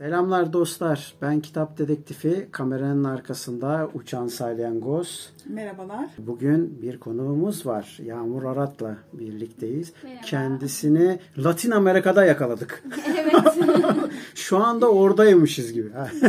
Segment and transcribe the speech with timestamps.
[0.00, 1.14] Selamlar dostlar.
[1.22, 2.48] Ben kitap dedektifi.
[2.52, 5.32] Kameranın arkasında uçan salyangoz.
[5.48, 6.10] Merhabalar.
[6.18, 7.98] Bugün bir konuğumuz var.
[8.02, 9.92] Yağmur Arat'la birlikteyiz.
[10.04, 10.20] Merhaba.
[10.26, 12.82] Kendisini Latin Amerika'da yakaladık.
[13.18, 13.34] Evet.
[14.34, 15.88] Şu anda oradaymışız gibi.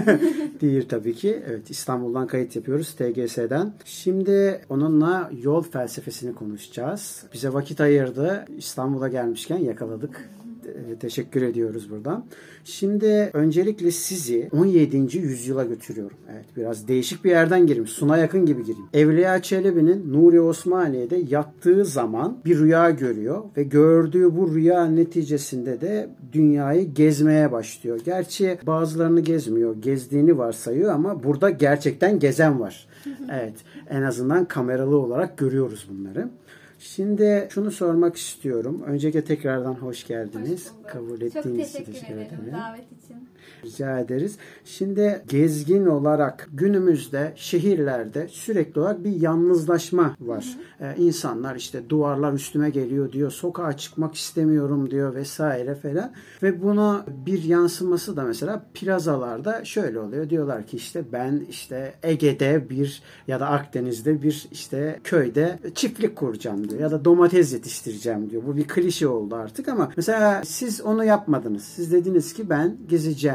[0.61, 1.43] Değil tabii ki.
[1.47, 3.73] Evet İstanbul'dan kayıt yapıyoruz TGS'den.
[3.85, 7.23] Şimdi onunla yol felsefesini konuşacağız.
[7.33, 8.45] Bize vakit ayırdı.
[8.57, 10.29] İstanbul'a gelmişken yakaladık.
[10.77, 12.25] Te- Teşekkür ediyoruz buradan.
[12.63, 15.17] Şimdi öncelikle sizi 17.
[15.17, 16.17] yüzyıla götürüyorum.
[16.33, 17.87] Evet biraz değişik bir yerden gireyim.
[17.87, 18.85] Suna yakın gibi gireyim.
[18.93, 26.09] Evliya Çelebi'nin Nuri Osmaniye'de yattığı zaman bir rüya görüyor ve gördüğü bu rüya neticesinde de
[26.33, 27.99] dünyayı gezmeye başlıyor.
[28.05, 29.75] Gerçi bazılarını gezmiyor.
[29.81, 32.87] Gezdiğini varsayıyor ama burada gerçekten gezen var.
[33.31, 33.53] Evet
[33.89, 36.29] en azından kameralı olarak görüyoruz bunları.
[36.95, 38.83] Şimdi şunu sormak istiyorum.
[38.85, 40.67] Öncelikle tekrardan hoş geldiniz.
[40.67, 40.89] Hoş bulduk.
[40.89, 43.29] Kabul ettiğiniz için teşekkür ederim davet için.
[43.65, 44.37] Rica ederiz.
[44.65, 50.57] Şimdi gezgin olarak günümüzde şehirlerde sürekli olarak bir yalnızlaşma var.
[50.81, 56.11] Ee, insanlar işte duvarlar üstüme geliyor diyor, sokağa çıkmak istemiyorum diyor vesaire falan.
[56.43, 60.29] Ve buna bir yansıması da mesela plazalarda şöyle oluyor.
[60.29, 66.69] Diyorlar ki işte ben işte Ege'de bir ya da Akdeniz'de bir işte köyde çiftlik kuracağım
[66.69, 68.43] diyor ya da domates yetiştireceğim diyor.
[68.47, 71.63] Bu bir klişe oldu artık ama mesela siz onu yapmadınız.
[71.63, 73.26] Siz dediniz ki ben gezeceğim.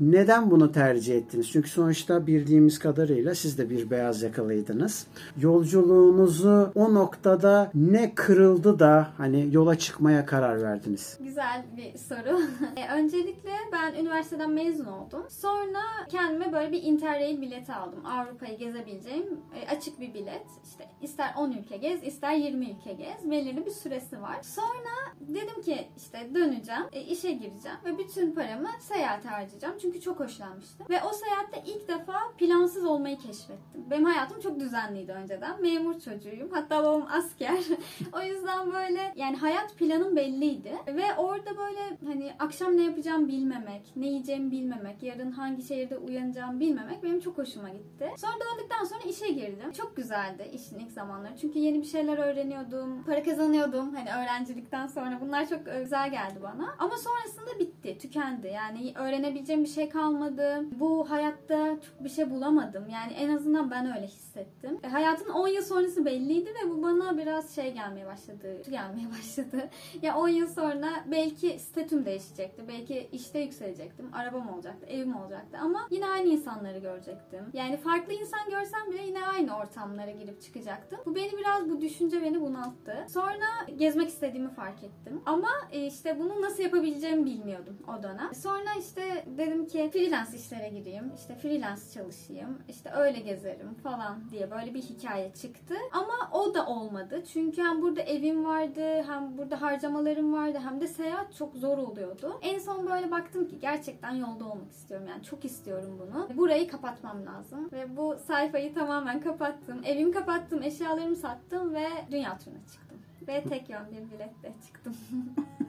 [0.00, 1.50] Neden bunu tercih ettiniz?
[1.50, 5.06] Çünkü sonuçta bildiğimiz kadarıyla siz de bir beyaz yakalıydınız.
[5.40, 11.18] Yolculuğunuzu o noktada ne kırıldı da hani yola çıkmaya karar verdiniz?
[11.20, 12.40] Güzel bir soru.
[12.76, 15.22] E, Öncelikle ben üniversiteden mezun oldum.
[15.28, 18.06] Sonra kendime böyle bir Interrail bileti aldım.
[18.06, 19.24] Avrupa'yı gezebileceğim
[19.54, 20.46] e, açık bir bilet.
[20.64, 23.30] İşte ister 10 ülke gez, ister 20 ülke gez.
[23.30, 24.36] Belirli bir süresi var.
[24.42, 29.78] Sonra dedim ki işte döneceğim, e, işe gireceğim ve bütün paramı seyahate harcayacağım.
[29.82, 30.86] Çünkü çok hoşlanmıştım.
[30.90, 33.90] Ve o seyahatte ilk defa plansız olmayı keşfettim.
[33.90, 35.62] Benim hayatım çok düzenliydi önceden.
[35.62, 36.50] Memur çocuğuyum.
[36.52, 37.58] Hatta babam asker.
[38.12, 40.72] o yüzden böyle yani hayat planım belliydi.
[40.86, 46.60] Ve orada böyle hani akşam ne yapacağım bilmemek, ne yiyeceğimi bilmemek, yarın hangi şehirde uyanacağım
[46.60, 48.12] bilmemek benim çok hoşuma gitti.
[48.16, 49.72] Sonra döndükten sonra işe girdim.
[49.72, 51.36] Çok güzeldi işin ilk zamanları.
[51.36, 53.04] Çünkü yeni bir şeyler öğreniyordum.
[53.04, 53.94] Para kazanıyordum.
[53.94, 56.74] Hani öğrencilikten sonra bunlar çok e, güzel geldi bana.
[56.78, 58.46] Ama sonrasında bitti, tükendi.
[58.46, 58.92] Yani
[59.26, 60.64] öğrenebileceğim bir şey kalmadı.
[60.80, 62.88] Bu hayatta çok bir şey bulamadım.
[62.88, 64.78] Yani en azından ben öyle hissettim.
[64.82, 68.62] E, hayatın 10 yıl sonrası belliydi ve bu bana biraz şey gelmeye başladı.
[68.70, 69.68] gelmeye başladı.
[70.02, 72.68] Ya 10 yıl sonra belki statüm değişecekti.
[72.68, 74.10] Belki işte yükselecektim.
[74.12, 77.44] Arabam olacaktı, evim olacaktı ama yine aynı insanları görecektim.
[77.52, 80.98] Yani farklı insan görsem bile yine aynı ortamlara girip çıkacaktım.
[81.06, 83.06] Bu beni biraz bu düşünce beni bunalttı.
[83.08, 85.22] Sonra gezmek istediğimi fark ettim.
[85.26, 88.34] Ama e, işte bunu nasıl yapabileceğimi bilmiyordum o dönem.
[88.34, 91.12] Sonra işte dedim ki freelance işlere gireyim.
[91.16, 92.58] İşte freelance çalışayım.
[92.68, 95.74] İşte öyle gezerim falan diye böyle bir hikaye çıktı.
[95.92, 97.22] Ama o da olmadı.
[97.32, 102.38] Çünkü hem burada evim vardı, hem burada harcamalarım vardı, hem de seyahat çok zor oluyordu.
[102.42, 105.06] En son böyle baktım ki gerçekten yolda olmak istiyorum.
[105.10, 106.28] Yani çok istiyorum bunu.
[106.38, 107.68] Burayı kapatmam lazım.
[107.72, 109.80] Ve bu sayfayı tamamen kapattım.
[109.84, 112.98] Evimi kapattım, eşyalarımı sattım ve dünya turuna çıktım.
[113.28, 114.96] Ve tek yön bir biletle çıktım.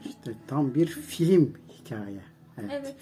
[0.06, 2.22] İşte tam bir film hikaye.
[2.60, 2.72] Evet.
[2.74, 2.96] evet.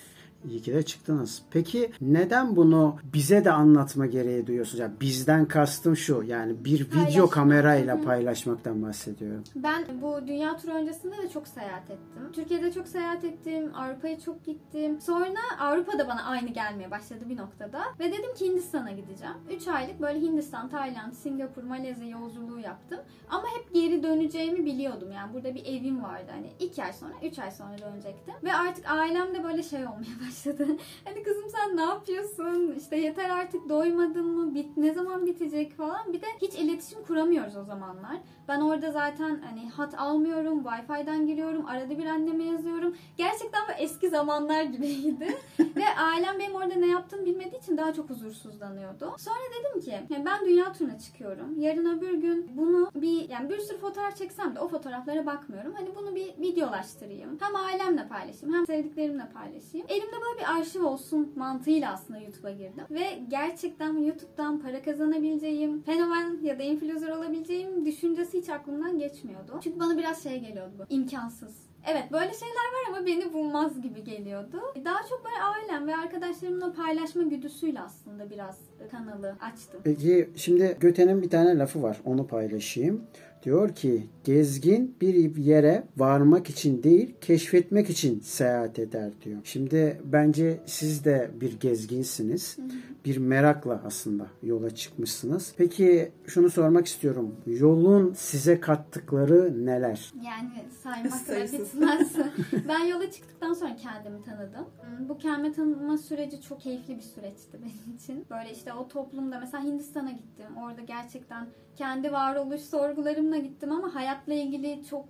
[0.50, 1.42] İyi ki de çıktınız.
[1.52, 4.80] Peki neden bunu bize de anlatma gereği duyuyorsunuz?
[4.80, 7.32] Yani bizden kastım şu yani bir video Paylaşmak.
[7.32, 9.44] kamerayla paylaşmaktan bahsediyorum.
[9.56, 12.32] Ben bu dünya turu öncesinde de çok seyahat ettim.
[12.34, 13.72] Türkiye'de çok seyahat ettim.
[13.76, 15.02] Avrupa'ya çok gittim.
[15.02, 15.26] Sonra
[15.60, 17.82] Avrupa'da bana aynı gelmeye başladı bir noktada.
[18.00, 19.36] Ve dedim ki Hindistan'a gideceğim.
[19.52, 23.00] 3 aylık böyle Hindistan, Tayland, Singapur, Malezya yolculuğu yaptım.
[23.30, 25.12] Ama hep geri döneceğimi biliyordum.
[25.12, 26.32] Yani burada bir evim vardı.
[26.32, 28.34] Hani 2 ay sonra, 3 ay sonra dönecektim.
[28.44, 30.35] Ve artık ailem de böyle şey olmaya başladı.
[31.06, 32.76] hani kızım sen ne yapıyorsun?
[32.78, 34.56] İşte yeter artık doymadın mı?
[34.56, 36.14] Bit ne zaman bitecek falan.
[36.14, 38.18] Bir de hiç iletişim kuramıyoruz o zamanlar.
[38.48, 42.96] Ben orada zaten hani hat almıyorum, Wi-Fi'den giriyorum, arada bir anneme yazıyorum.
[43.18, 45.38] Gerçekten böyle eski zamanlar gibiydi.
[45.60, 49.16] Ve ailem benim orada ne yaptığımı bilmediği için daha çok huzursuzlanıyordu.
[49.18, 51.60] Sonra dedim ki yani ben dünya turuna çıkıyorum.
[51.60, 55.74] Yarın öbür gün bunu bir yani bir sürü fotoğraf çeksem de o fotoğraflara bakmıyorum.
[55.74, 57.38] Hani bunu bir videolaştırayım.
[57.42, 59.88] Hem ailemle paylaşayım hem sevdiklerimle paylaşayım.
[59.90, 62.84] Elimde böyle bir arşiv olsun mantığıyla aslında YouTube'a girdim.
[62.92, 69.60] Ve gerçekten YouTube'dan para kazanabileceğim, fenomen ya da influencer olabileceğim düşüncesi hiç aklımdan geçmiyordu.
[69.64, 70.84] Çünkü bana biraz şey geliyordu bu.
[70.90, 71.66] imkansız.
[71.88, 74.62] Evet böyle şeyler var ama beni bulmaz gibi geliyordu.
[74.86, 78.60] Daha çok böyle ailem ve arkadaşlarımla paylaşma güdüsüyle aslında biraz
[78.92, 79.82] kanalı açtım.
[79.84, 83.02] Peki şimdi Göte'nin bir tane lafı var onu paylaşayım.
[83.46, 89.40] Diyor ki gezgin bir yere varmak için değil keşfetmek için seyahat eder diyor.
[89.44, 92.58] Şimdi bence siz de bir gezginsiniz.
[93.06, 95.54] Bir merakla aslında yola çıkmışsınız.
[95.58, 97.36] Peki şunu sormak istiyorum.
[97.46, 100.14] Yolun size kattıkları neler?
[100.26, 102.14] Yani saymakla bitmez.
[102.68, 104.66] ben yola çıktıktan sonra kendimi tanıdım.
[105.10, 108.26] Bu kendimi tanıma süreci çok keyifli bir süreçti benim için.
[108.30, 110.58] Böyle işte o toplumda mesela Hindistan'a gittim.
[110.66, 115.06] Orada gerçekten kendi varoluş sorgularımla gittim ama hayatla ilgili çok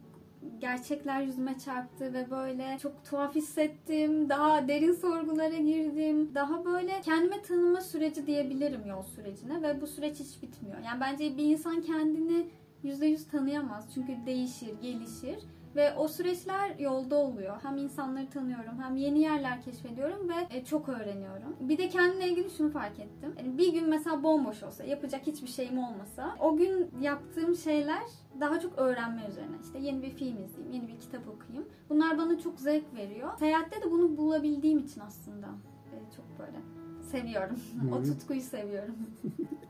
[0.60, 4.30] gerçekler yüzüme çarptı ve böyle çok tuhaf hissettim.
[4.30, 6.32] Daha derin sorgulara girdim.
[6.36, 10.78] Daha böyle kendime tanıma süreci diyebilirim yol sürecine ve bu süreç hiç bitmiyor.
[10.86, 12.48] Yani bence bir insan kendini
[12.84, 13.94] %100 tanıyamaz.
[13.94, 15.40] Çünkü değişir, gelişir.
[15.76, 17.58] Ve o süreçler yolda oluyor.
[17.64, 21.56] Hem insanları tanıyorum, hem yeni yerler keşfediyorum ve e, çok öğreniyorum.
[21.60, 23.36] Bir de kendimle ilgili şunu fark ettim.
[23.38, 28.04] Yani bir gün mesela bomboş olsa, yapacak hiçbir şeyim olmasa, o gün yaptığım şeyler
[28.40, 29.56] daha çok öğrenme üzerine.
[29.64, 31.70] İşte yeni bir film izleyeyim, yeni bir kitap okuyayım.
[31.90, 33.38] Bunlar bana çok zevk veriyor.
[33.40, 35.48] Seyahatte de bunu bulabildiğim için aslında
[35.94, 36.75] e, çok böyle
[37.20, 37.56] seviyorum.
[37.92, 38.96] o tutkuyu seviyorum.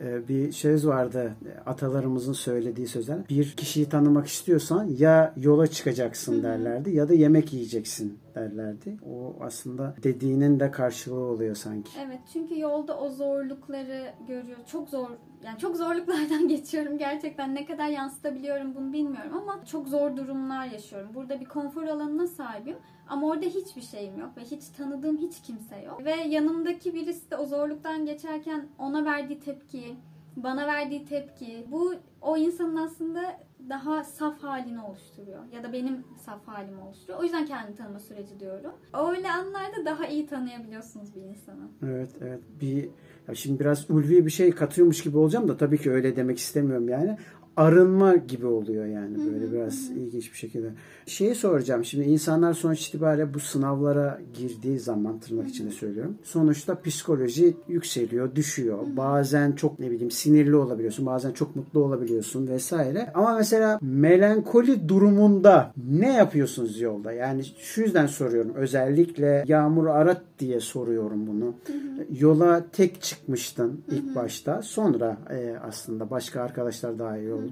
[0.01, 3.17] Ee, bir söz vardı atalarımızın söylediği sözler.
[3.29, 8.97] Bir kişiyi tanımak istiyorsan ya yola çıkacaksın derlerdi ya da yemek yiyeceksin derlerdi.
[9.09, 11.91] O aslında dediğinin de karşılığı oluyor sanki.
[12.05, 14.57] Evet çünkü yolda o zorlukları görüyor.
[14.67, 15.09] Çok zor
[15.45, 17.55] yani çok zorluklardan geçiyorum gerçekten.
[17.55, 21.09] Ne kadar yansıtabiliyorum bunu bilmiyorum ama çok zor durumlar yaşıyorum.
[21.15, 22.77] Burada bir konfor alanına sahibim
[23.07, 26.05] ama orada hiçbir şeyim yok ve hiç tanıdığım hiç kimse yok.
[26.05, 29.95] Ve yanımdaki birisi de o zorluktan geçerken ona verdiği tepki,
[30.35, 33.37] bana verdiği tepki bu o insanın aslında
[33.69, 35.39] daha saf halini oluşturuyor.
[35.53, 37.19] Ya da benim saf halimi oluşturuyor.
[37.19, 38.71] O yüzden kendi tanıma süreci diyorum.
[38.93, 41.67] Öyle anlarda daha iyi tanıyabiliyorsunuz bir insanı.
[41.83, 42.89] Evet evet bir
[43.27, 46.89] ya şimdi biraz ulvi bir şey katıyormuş gibi olacağım da tabii ki öyle demek istemiyorum
[46.89, 47.17] yani.
[47.57, 50.67] Arınma gibi oluyor yani böyle biraz ilginç bir şekilde.
[51.05, 56.17] Şeyi soracağım şimdi insanlar sonuç itibariyle bu sınavlara girdiği zaman tırnak içinde söylüyorum.
[56.23, 58.79] Sonuçta psikoloji yükseliyor, düşüyor.
[58.97, 63.11] Bazen çok ne bileyim sinirli olabiliyorsun, bazen çok mutlu olabiliyorsun vesaire.
[63.13, 67.11] Ama mesela melankoli durumunda ne yapıyorsunuz yolda?
[67.11, 68.53] Yani şu yüzden soruyorum.
[68.55, 71.53] Özellikle Yağmur Arat diye soruyorum bunu.
[72.19, 74.61] Yola tek çıkmıştın ilk başta.
[74.61, 77.44] Sonra e, aslında başka arkadaşlar dahil oldu.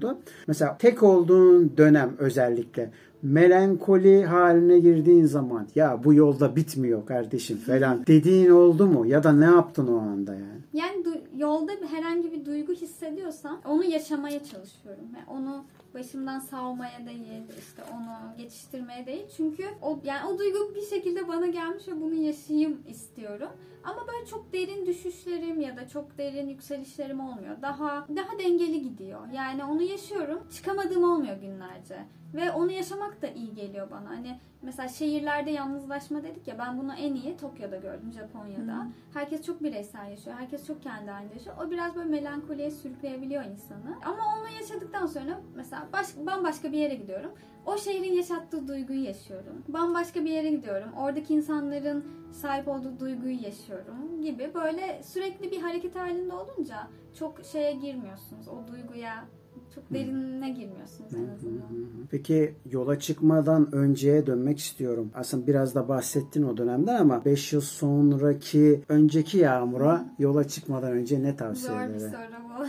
[0.46, 2.90] Mesela tek olduğun dönem özellikle
[3.22, 9.06] melankoli haline girdiğin zaman ya bu yolda bitmiyor kardeşim falan dediğin oldu mu?
[9.06, 10.60] Ya da ne yaptın o anda yani?
[10.72, 11.04] Yani
[11.36, 15.04] yolda bir- herhangi bir duygu hissediyorsam onu yaşamaya çalışıyorum.
[15.16, 15.64] Yani onu
[15.94, 19.26] başımdan savmaya değil, işte onu geçiştirmeye değil.
[19.36, 23.48] Çünkü o yani o duygu bir şekilde bana gelmiş ve bunu yaşayayım istiyorum.
[23.84, 27.62] Ama böyle çok derin düşüşlerim ya da çok derin yükselişlerim olmuyor.
[27.62, 29.20] Daha daha dengeli gidiyor.
[29.34, 30.40] Yani onu yaşıyorum.
[30.54, 31.98] Çıkamadığım olmuyor günlerce.
[32.34, 34.10] Ve onu yaşamak da iyi geliyor bana.
[34.10, 38.86] Hani mesela şehirlerde yalnızlaşma dedik ya ben bunu en iyi Tokyo'da gördüm, Japonya'da.
[39.14, 40.36] Herkes çok bireysel yaşıyor.
[40.38, 41.56] Herkes çok kendi halinde yaşıyor.
[41.66, 43.98] O biraz böyle melankoliye sürükleyebiliyor insanı.
[44.04, 47.32] Ama onu yaşadıktan sonra mesela baş, bambaşka bir yere gidiyorum.
[47.66, 49.64] O şehrin yaşattığı duyguyu yaşıyorum.
[49.68, 50.92] Bambaşka bir yere gidiyorum.
[50.92, 56.76] Oradaki insanların sahip olduğu duyguyu yaşıyorum gibi böyle sürekli bir hareket halinde olunca
[57.18, 58.48] çok şeye girmiyorsunuz.
[58.48, 59.24] O duyguya
[59.74, 61.62] çok derinine girmiyorsunuz en azından.
[62.10, 65.10] Peki yola çıkmadan önceye dönmek istiyorum.
[65.14, 71.22] Aslında biraz da bahsettin o dönemden ama 5 yıl sonraki önceki Yağmur'a yola çıkmadan önce
[71.22, 72.12] ne tavsiye Zor bir ederim?
[72.12, 72.66] soru bu.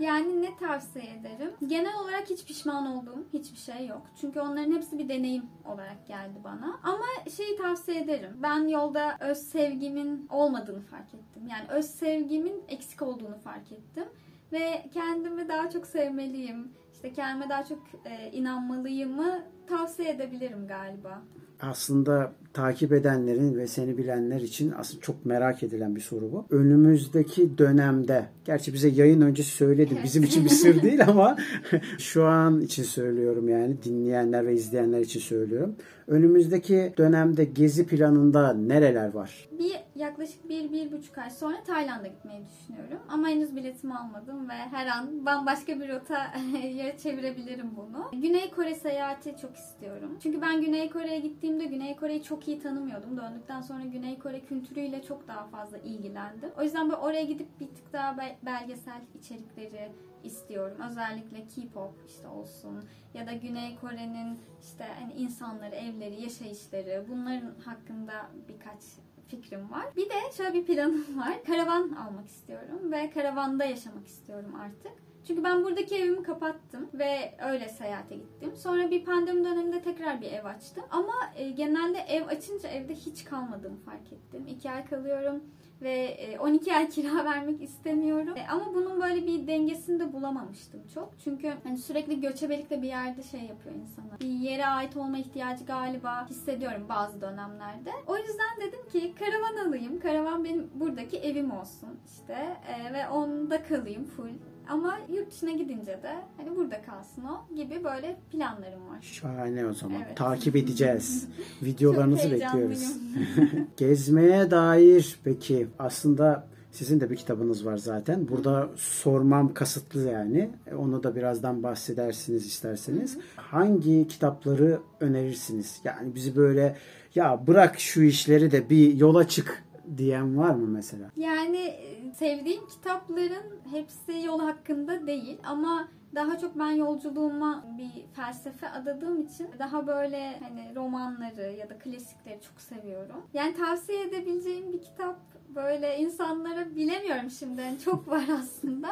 [0.04, 1.50] yani ne tavsiye ederim?
[1.66, 4.02] Genel olarak hiç pişman olduğum hiçbir şey yok.
[4.20, 6.80] Çünkü onların hepsi bir deneyim olarak geldi bana.
[6.82, 8.30] Ama şeyi tavsiye ederim.
[8.42, 11.42] Ben yolda öz sevgimin olmadığını fark ettim.
[11.50, 14.04] Yani öz sevgimin eksik olduğunu fark ettim.
[14.52, 16.68] Ve kendimi daha çok sevmeliyim.
[16.94, 21.22] İşte kendime daha çok e, inanmalıyımı tavsiye edebilirim galiba.
[21.60, 26.46] Aslında takip edenlerin ve seni bilenler için aslında çok merak edilen bir soru bu.
[26.50, 30.04] Önümüzdeki dönemde, gerçi bize yayın öncesi söyledin, Evet.
[30.04, 31.36] bizim için bir sır değil ama
[31.98, 35.76] şu an için söylüyorum yani dinleyenler ve izleyenler için söylüyorum.
[36.06, 39.48] Önümüzdeki dönemde gezi planında nereler var?
[39.62, 42.98] Bir yaklaşık bir, bir buçuk ay sonra Tayland'a gitmeyi düşünüyorum.
[43.08, 48.10] Ama henüz biletimi almadım ve her an bambaşka bir rotaya çevirebilirim bunu.
[48.12, 50.18] Güney Kore seyahati çok istiyorum.
[50.22, 53.16] Çünkü ben Güney Kore'ye gittiğimde Güney Kore'yi çok iyi tanımıyordum.
[53.16, 56.50] Döndükten sonra Güney Kore kültürüyle çok daha fazla ilgilendim.
[56.58, 59.92] O yüzden böyle oraya gidip bir tık daha be- belgesel içerikleri
[60.24, 60.76] istiyorum.
[60.90, 68.30] Özellikle K-pop işte olsun ya da Güney Kore'nin işte hani insanları, evleri, yaşayışları bunların hakkında
[68.48, 68.82] birkaç
[69.28, 69.86] fikrim var.
[69.96, 71.44] Bir de şöyle bir planım var.
[71.46, 74.92] Karavan almak istiyorum ve karavanda yaşamak istiyorum artık.
[75.26, 78.52] Çünkü ben buradaki evimi kapattım ve öyle seyahate gittim.
[78.56, 80.84] Sonra bir pandemi döneminde tekrar bir ev açtım.
[80.90, 84.46] Ama e, genelde ev açınca evde hiç kalmadığımı fark ettim.
[84.46, 85.42] İki ay kalıyorum
[85.82, 88.34] ve e, 12 ay kira vermek istemiyorum.
[88.36, 91.12] E, Ama bunun böyle bir dengesini de bulamamıştım çok.
[91.24, 94.20] Çünkü hani sürekli göçebelikle bir yerde şey yapıyor insana.
[94.20, 97.90] Bir yere ait olma ihtiyacı galiba hissediyorum bazı dönemlerde.
[98.06, 100.00] O yüzden dedim ki karavan alayım.
[100.00, 104.30] Karavan benim buradaki evim olsun işte E, ve onda kalayım full.
[104.68, 108.98] Ama yurt dışına gidince de hani burada kalsın o gibi böyle planlarım var.
[109.02, 110.02] Şahane o zaman.
[110.06, 110.16] Evet.
[110.16, 111.28] Takip edeceğiz.
[111.62, 112.92] Videolarınızı bekliyoruz.
[113.76, 118.28] Gezmeye dair peki aslında sizin de bir kitabınız var zaten.
[118.28, 120.50] Burada sormam kasıtlı yani.
[120.66, 123.18] E, Onu da birazdan bahsedersiniz isterseniz.
[123.36, 125.80] Hangi kitapları önerirsiniz?
[125.84, 126.76] Yani bizi böyle
[127.14, 129.62] ya bırak şu işleri de bir yola çık
[129.96, 131.10] diyen var mı mesela?
[131.16, 138.68] Yani e, sevdiğim kitapların hepsi yol hakkında değil ama daha çok ben yolculuğuma bir felsefe
[138.68, 143.26] adadığım için daha böyle hani romanları ya da klasikleri çok seviyorum.
[143.34, 145.16] Yani tavsiye edebileceğim bir kitap
[145.54, 148.88] böyle insanlara bilemiyorum şimdi Yani çok var aslında.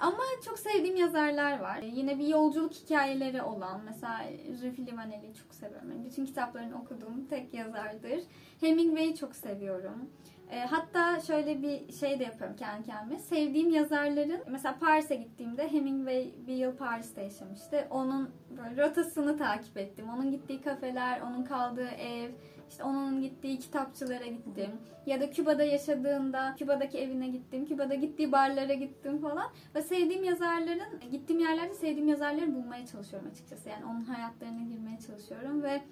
[0.00, 1.78] Ama çok sevdiğim yazarlar var.
[1.82, 5.90] E, Yine bir yolculuk hikayeleri olan mesela Zülfü Livaneli'yi çok seviyorum.
[5.90, 8.20] Yani bütün kitaplarını okuduğum tek yazardır.
[8.60, 10.10] Hemingway'i çok seviyorum.
[10.50, 13.18] E, hatta şöyle bir şey de yapıyorum kendi kendime.
[13.18, 17.86] Sevdiğim yazarların mesela Paris'e gittiğimde Hemingway bir yıl Paris'te yaşamıştı.
[17.90, 20.06] Onun böyle rotasını takip ettim.
[20.14, 22.30] Onun gittiği kafeler, onun kaldığı ev,
[22.70, 24.70] işte onun gittiği kitapçılara gittim.
[25.06, 27.66] Ya da Küba'da yaşadığında Küba'daki evine gittim.
[27.66, 29.50] Küba'da gittiği barlara gittim falan.
[29.74, 33.68] Ve sevdiğim yazarların, gittiğim yerlerde sevdiğim yazarları bulmaya çalışıyorum açıkçası.
[33.68, 35.82] Yani onun hayatlarına girmeye çalışıyorum ve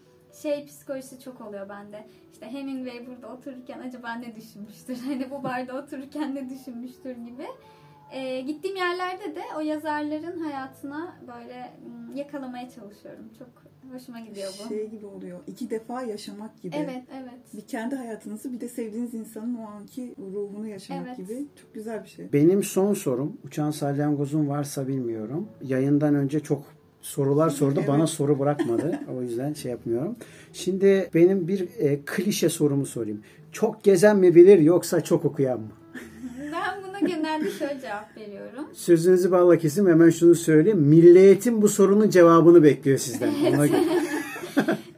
[0.42, 2.06] şey psikolojisi çok oluyor bende.
[2.32, 4.96] İşte Hemingway burada otururken acaba ne düşünmüştür?
[5.06, 7.46] Hani bu barda otururken ne düşünmüştür gibi.
[8.12, 11.70] Ee, gittiğim yerlerde de o yazarların hayatına böyle
[12.14, 13.24] yakalamaya çalışıyorum.
[13.38, 13.48] Çok
[13.92, 14.68] hoşuma gidiyor bu.
[14.68, 15.40] Şey gibi oluyor.
[15.46, 16.76] İki defa yaşamak gibi.
[16.76, 17.54] Evet, evet.
[17.54, 21.16] Bir kendi hayatınızı bir de sevdiğiniz insanın o anki ruhunu yaşamak Evet.
[21.16, 21.46] gibi.
[21.62, 22.32] Çok güzel bir şey.
[22.32, 25.48] Benim son sorum, uçan salyangozun varsa bilmiyorum.
[25.62, 26.64] Yayından önce çok
[27.04, 27.74] sorular sordu.
[27.78, 27.88] Evet.
[27.88, 28.98] Bana soru bırakmadı.
[29.18, 30.16] o yüzden şey yapmıyorum.
[30.52, 33.22] Şimdi benim bir e, klişe sorumu sorayım.
[33.52, 35.68] Çok gezen mi bilir yoksa çok okuyan mı?
[36.52, 38.68] Ben buna genelde şöyle cevap veriyorum.
[38.72, 40.78] Sözünüzü balla kesim hemen şunu söyleyeyim.
[40.78, 43.28] Milliyetin bu sorunun cevabını bekliyor sizden.
[43.54, 43.80] Ona göre.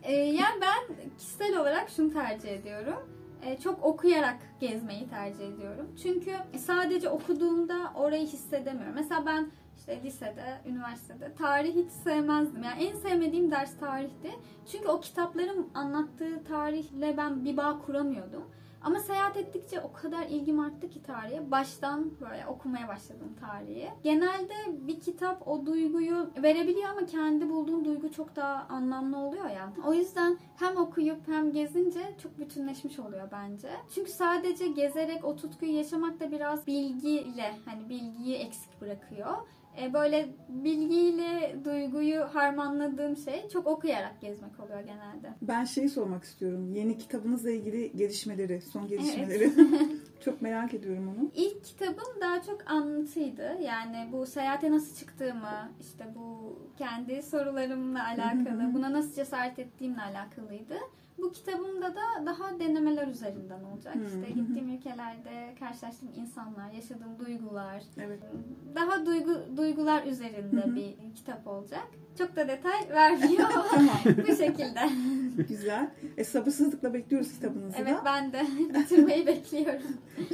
[0.02, 2.98] Ee, yani ben kişisel olarak şunu tercih ediyorum.
[3.46, 5.86] Ee, çok okuyarak gezmeyi tercih ediyorum.
[6.02, 6.30] Çünkü
[6.66, 8.94] sadece okuduğumda orayı hissedemiyorum.
[8.94, 9.50] Mesela ben
[9.88, 12.62] işte lisede, üniversitede tarih hiç sevmezdim.
[12.62, 14.30] Yani en sevmediğim ders tarihti.
[14.72, 18.42] Çünkü o kitapların anlattığı tarihle ben bir bağ kuramıyordum.
[18.82, 21.50] Ama seyahat ettikçe o kadar ilgim arttı ki tarihe.
[21.50, 23.88] Baştan böyle okumaya başladım tarihi.
[24.02, 29.72] Genelde bir kitap o duyguyu verebiliyor ama kendi bulduğum duygu çok daha anlamlı oluyor ya.
[29.86, 33.68] O yüzden hem okuyup hem gezince çok bütünleşmiş oluyor bence.
[33.94, 39.36] Çünkü sadece gezerek o tutkuyu yaşamak da biraz bilgiyle hani bilgiyi eksik bırakıyor.
[39.83, 45.35] E, böyle bilgiyle duyguyu harmanladığım şey çok okuyarak gezmek oluyor genelde.
[45.42, 46.73] Ben şeyi sormak istiyorum.
[46.73, 49.50] Yeni kitabınızla ilgili gelişmeleri, son gelişmeleri.
[50.25, 51.30] çok merak ediyorum onu.
[51.35, 53.58] İlk kitabım daha çok anlatıydı.
[53.62, 60.75] Yani bu seyahate nasıl çıktığımı, işte bu kendi sorularımla alakalı, buna nasıl cesaret ettiğimle alakalıydı.
[61.18, 63.94] Bu kitabımda da daha denemeler üzerinden olacak.
[64.06, 68.20] İşte gittiğim ülkelerde karşılaştığım insanlar, yaşadığım duygular, Evet.
[68.75, 71.87] daha duygu duygular üzerinde bir kitap olacak.
[72.18, 73.92] Çok da detay vermiyor ama
[74.28, 74.80] bu şekilde.
[75.48, 75.90] Güzel.
[76.16, 78.02] E, sabırsızlıkla bekliyoruz kitabınızı Evet da.
[78.04, 78.42] ben de
[78.80, 79.82] bitirmeyi bekliyorum.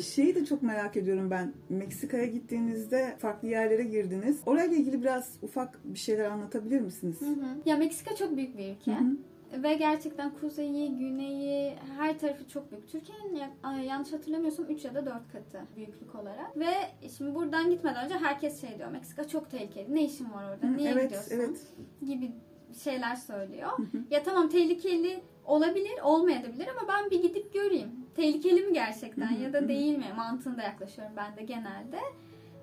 [0.02, 1.52] Şeyi de çok merak ediyorum ben.
[1.68, 4.40] Meksika'ya gittiğinizde farklı yerlere girdiniz.
[4.46, 7.20] Orayla ilgili biraz ufak bir şeyler anlatabilir misiniz?
[7.20, 7.56] Hı hı.
[7.66, 8.92] Ya Meksika çok büyük bir ülke.
[8.92, 9.16] Hı hı.
[9.62, 12.88] Ve gerçekten kuzeyi, güneyi, her tarafı çok büyük.
[12.88, 13.40] Türkiye'nin
[13.82, 16.58] yanlış hatırlamıyorsam 3 ya da 4 katı büyüklük olarak.
[16.58, 16.72] Ve
[17.16, 18.90] şimdi buradan gitmeden önce herkes şey diyor.
[18.90, 19.94] Meksika çok tehlikeli.
[19.94, 20.66] Ne işin var orada?
[20.66, 21.34] Niye evet, gidiyorsun?
[21.34, 21.60] evet.
[22.06, 22.32] Gibi
[22.74, 23.70] şeyler söylüyor.
[24.10, 27.88] Ya tamam tehlikeli olabilir, olmayabilir ama ben bir gidip göreyim.
[28.16, 31.98] Tehlikeli mi gerçekten ya da değil mi mantığında yaklaşıyorum ben de genelde.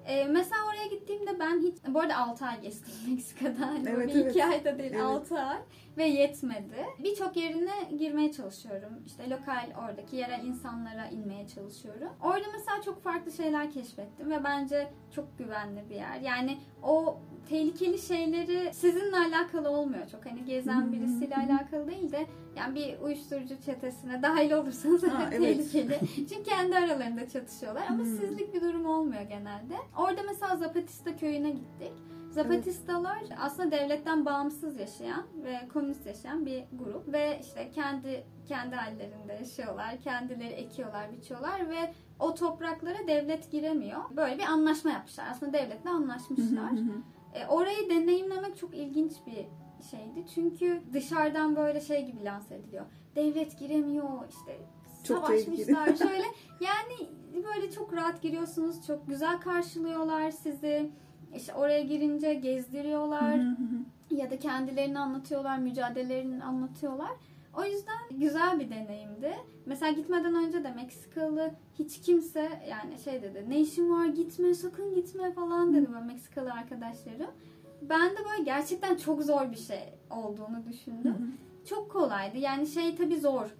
[0.05, 1.77] Ee, mesela oraya gittiğimde ben hiç...
[1.87, 3.67] Bu arada 6 ay geçtim Meksika'da.
[3.67, 4.31] Hani Evet, bir evet.
[4.31, 5.03] iki ayda değil Evet.
[5.03, 5.57] 6 ay.
[5.99, 6.85] Ve yetmedi.
[7.03, 8.89] Birçok yerine girmeye çalışıyorum.
[9.05, 12.09] İşte lokal oradaki yerel insanlara inmeye çalışıyorum.
[12.23, 16.21] Orada mesela çok farklı şeyler keşfettim ve bence çok güvenli bir yer.
[16.21, 17.17] Yani o
[17.49, 20.25] tehlikeli şeyleri sizinle alakalı olmuyor çok.
[20.25, 25.99] Hani gezen birisiyle alakalı değil de yani bir uyuşturucu çetesine dahil olursanız Ha, evet, tehlikeli.
[26.15, 29.75] Çünkü kendi aralarında çatışıyorlar ama sizlik bir durum olmuyor genelde.
[29.97, 31.93] Orada mesela Zapatista köyüne gittik.
[32.29, 39.33] Zapatistalar aslında devletten bağımsız yaşayan ve komünist yaşayan bir grup ve işte kendi kendi hallerinde
[39.33, 39.97] yaşıyorlar.
[40.03, 43.99] Kendileri ekiyorlar, biçiyorlar ve o topraklara devlet giremiyor.
[44.15, 45.27] Böyle bir anlaşma yapmışlar.
[45.31, 46.71] Aslında devletle anlaşmışlar.
[47.33, 49.45] E, orayı deneyimlemek çok ilginç bir
[49.91, 50.25] şeydi.
[50.35, 52.85] Çünkü dışarıdan böyle şey gibi lanse ediliyor.
[53.15, 54.57] Devlet giremiyor işte
[55.03, 56.25] Çok savaşmışlar şöyle.
[56.61, 58.87] Yani böyle çok rahat giriyorsunuz.
[58.87, 60.91] Çok güzel karşılıyorlar sizi.
[61.35, 63.39] İşte oraya girince gezdiriyorlar
[64.11, 67.11] ya da kendilerini anlatıyorlar, mücadelelerini anlatıyorlar.
[67.57, 69.33] O yüzden güzel bir deneyimdi.
[69.65, 74.95] Mesela gitmeden önce de Meksikalı hiç kimse yani şey dedi ne işin var gitme sakın
[74.95, 77.31] gitme falan dedi böyle Meksikalı arkadaşlarım.
[77.81, 81.37] Ben de böyle gerçekten çok zor bir şey olduğunu düşündüm.
[81.65, 82.37] Çok kolaydı.
[82.37, 83.55] Yani şey tabii zor.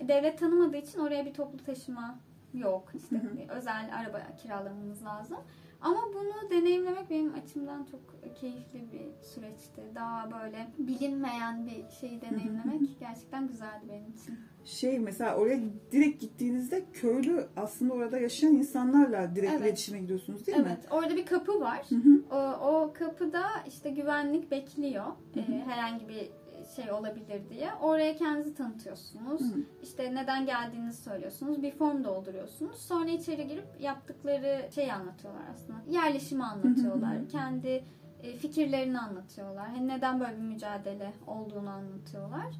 [0.00, 2.18] Devlet tanımadığı için oraya bir toplu taşıma
[2.54, 2.92] yok.
[2.94, 5.38] İşte özel araba kiralamanız lazım.
[5.80, 8.00] Ama bunu deneyimlemek benim açımdan çok
[8.40, 9.82] keyifli bir süreçti.
[9.94, 14.38] Daha böyle bilinmeyen bir şeyi deneyimlemek gerçekten güzeldi benim için.
[14.64, 15.60] Şey mesela oraya
[15.92, 19.60] direkt gittiğinizde köylü aslında orada yaşayan insanlarla direkt Evet.
[19.62, 20.64] iletişime gidiyorsunuz değil mi?
[20.68, 21.86] Evet, orada bir kapı var.
[22.30, 22.36] O,
[22.68, 25.06] o kapıda işte güvenlik bekliyor.
[25.36, 26.30] Ee, herhangi bir
[26.76, 27.74] şey olabilir diye.
[27.82, 29.42] Oraya kendinizi tanıtıyorsunuz.
[29.82, 31.62] İşte neden geldiğinizi söylüyorsunuz.
[31.62, 32.76] Bir form dolduruyorsunuz.
[32.76, 35.78] Sonra içeri girip yaptıkları şeyi anlatıyorlar aslında.
[35.90, 37.28] Yerleşimi anlatıyorlar.
[37.28, 37.84] Kendi
[38.22, 39.68] e, fikirlerini anlatıyorlar.
[39.68, 42.54] Hani neden böyle bir mücadele olduğunu anlatıyorlar.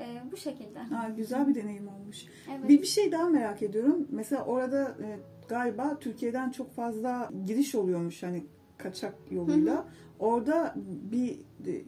[0.00, 0.78] E, bu şekilde.
[0.78, 2.24] Ha, güzel bir deneyim olmuş.
[2.50, 2.68] Evet.
[2.68, 4.08] Bir, bir şey daha merak ediyorum.
[4.10, 5.18] Mesela orada e,
[5.48, 8.46] galiba Türkiye'den çok fazla giriş oluyormuş hani
[8.86, 9.84] kaçak yoluyla.
[10.18, 10.74] Orada
[11.12, 11.38] bir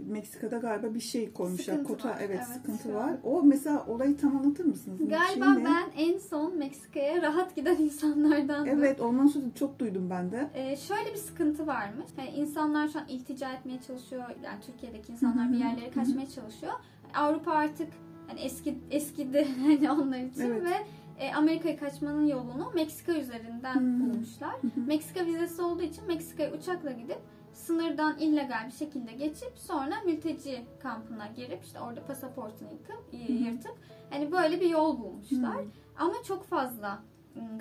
[0.06, 1.74] Meksika'da galiba bir şey koymuşlar.
[1.74, 3.16] Sıkıntı Kota var, evet, evet, sıkıntı var.
[3.24, 4.98] O mesela olayı tam anlatır mısınız?
[4.98, 5.64] Galiba Şey ne?
[5.64, 8.78] ben en son Meksika'ya rahat giden insanlardandım.
[8.78, 10.50] Evet ondan sonra çok duydum ben de.
[10.54, 12.06] Ee, şöyle bir sıkıntı varmış.
[12.18, 14.24] Yani insanlar şu an iltica etmeye çalışıyor.
[14.44, 16.72] Yani Türkiye'deki insanlar bir yerlere kaçmaya çalışıyor.
[17.14, 17.88] Avrupa artık
[18.26, 20.64] hani eski eskidi hani onlar için Evet.
[20.64, 20.74] ve
[21.18, 24.00] e, Amerika'ya kaçmanın yolunu Meksika üzerinden Hı.
[24.00, 24.54] bulmuşlar.
[24.86, 27.18] Meksika vizesi olduğu için Meksika'ya uçakla gidip
[27.52, 33.76] sınırdan illegal bir şekilde geçip sonra mülteci kampına girip işte orada pasaportunu yıkıp, yırtıp
[34.10, 35.64] hani böyle bir yol bulmuşlar.
[35.98, 37.02] Ama çok fazla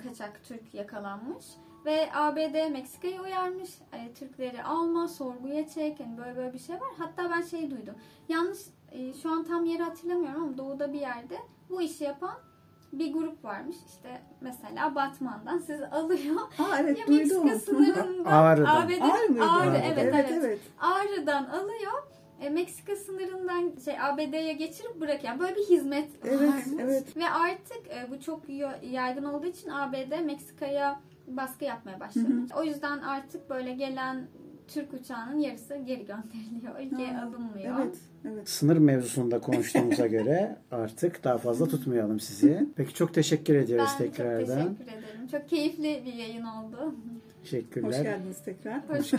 [0.02, 1.46] kaçak Türk yakalanmış.
[1.84, 3.70] Ve ABD Meksika'yı uyarmış.
[3.92, 6.00] E, Türkleri alma, sorguya çek.
[6.00, 6.88] Hani böyle böyle bir şey var.
[6.98, 7.94] Hatta ben şey duydum.
[8.28, 8.58] Yanlış
[8.92, 11.38] e, şu an tam yeri hatırlamıyorum ama doğuda bir yerde
[11.70, 12.34] bu işi yapan
[12.92, 13.76] bir grup varmış.
[13.88, 16.36] İşte mesela Batman'dan sizi alıyor.
[16.58, 17.44] Aa evet ya duydum.
[17.46, 18.76] Meksika sınırından Ağrı'dan.
[18.86, 19.44] ABD, Ağrı mıydı?
[19.44, 19.78] Ağrı, Ağrı'da.
[19.78, 20.60] evet, evet evet.
[20.80, 21.92] Ağrı'dan alıyor.
[22.40, 25.38] E, Meksika sınırından şey ABD'ye geçirip bırakıyor.
[25.38, 26.64] Böyle bir hizmet Evet, varmış.
[26.80, 27.16] evet.
[27.16, 28.42] Ve artık e, bu çok
[28.82, 32.52] yaygın olduğu için ABD Meksika'ya baskı yapmaya başlamış.
[32.56, 34.26] O yüzden artık böyle gelen
[34.68, 36.80] Türk uçağının yarısı geri gönderiliyor.
[36.80, 37.74] Ülkeye Ha, alınmıyor.
[37.84, 37.96] Evet,
[38.32, 38.48] evet.
[38.48, 42.66] Sınır mevzusunda konuştuğumuza göre artık daha fazla tutmayalım sizi.
[42.76, 44.38] Peki çok teşekkür ediyoruz Ben tekrardan.
[44.68, 45.26] çok teşekkür ederim.
[45.30, 46.94] Çok keyifli bir yayın oldu.
[47.42, 47.88] Teşekkürler.
[47.88, 48.80] Hoş geldiniz tekrar.
[48.88, 49.12] Hoş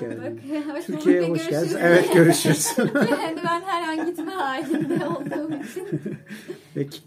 [0.76, 1.74] hoş Türkiye'ye bulduk ve hoş geldiniz.
[1.74, 1.76] görüşürüz.
[1.82, 2.68] Evet görüşürüz.
[3.12, 6.02] yani ben her an gitme halinde olduğum için.
[6.76, 7.00] Peki.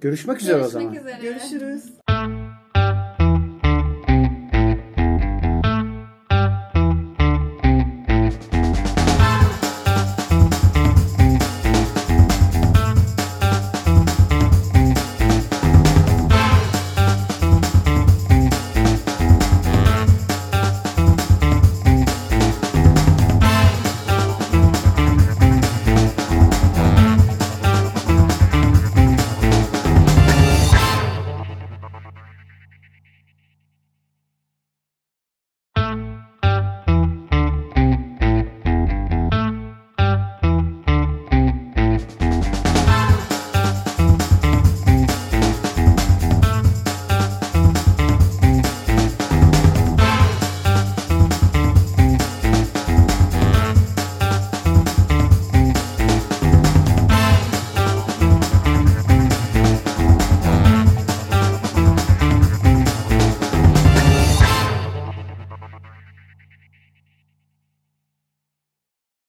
[0.00, 0.92] Görüşmek üzere o zaman.
[0.92, 1.30] Görüşmek üzere.
[1.32, 1.97] Görüşürüz.